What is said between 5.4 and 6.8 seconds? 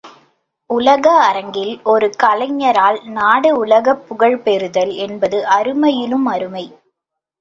அருமையிலும் அருமை.